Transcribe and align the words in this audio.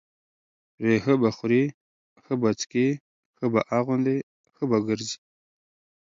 پرې 0.75 0.95
ښه 1.03 1.13
به 1.21 1.29
خوري، 1.37 1.63
ښه 2.23 2.33
به 2.41 2.49
څکي 2.59 2.87
ښه 3.37 3.45
به 3.53 3.61
اغوندي، 3.77 4.17
ښه 4.55 4.63
به 4.69 4.77
ګرځي، 4.87 5.15